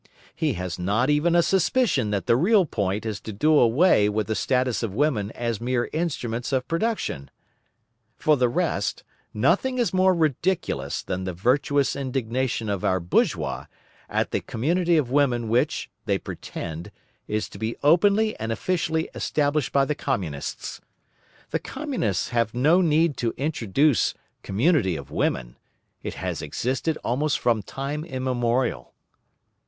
He 0.35 0.53
has 0.53 0.79
not 0.79 1.11
even 1.11 1.35
a 1.35 1.43
suspicion 1.43 2.09
that 2.09 2.25
the 2.25 2.35
real 2.35 2.65
point 2.65 3.05
is 3.05 3.21
to 3.21 3.31
do 3.31 3.59
away 3.59 4.09
with 4.09 4.25
the 4.25 4.33
status 4.33 4.81
of 4.81 4.95
women 4.95 5.29
as 5.33 5.61
mere 5.61 5.91
instruments 5.93 6.51
of 6.51 6.67
production. 6.67 7.29
For 8.17 8.35
the 8.35 8.49
rest, 8.49 9.03
nothing 9.31 9.77
is 9.77 9.93
more 9.93 10.15
ridiculous 10.15 11.03
than 11.03 11.23
the 11.25 11.35
virtuous 11.35 11.95
indignation 11.95 12.67
of 12.67 12.83
our 12.83 12.99
bourgeois 12.99 13.67
at 14.09 14.31
the 14.31 14.41
community 14.41 14.97
of 14.97 15.11
women 15.11 15.49
which, 15.49 15.87
they 16.05 16.17
pretend, 16.17 16.89
is 17.27 17.47
to 17.49 17.59
be 17.59 17.75
openly 17.83 18.35
and 18.39 18.51
officially 18.51 19.07
established 19.13 19.71
by 19.71 19.85
the 19.85 19.93
Communists. 19.93 20.81
The 21.51 21.59
Communists 21.59 22.29
have 22.29 22.55
no 22.55 22.81
need 22.81 23.17
to 23.17 23.35
introduce 23.37 24.15
community 24.41 24.95
of 24.95 25.11
women; 25.11 25.57
it 26.01 26.15
has 26.15 26.41
existed 26.41 26.97
almost 27.03 27.37
from 27.37 27.61
time 27.61 28.03
immemorial. 28.03 28.95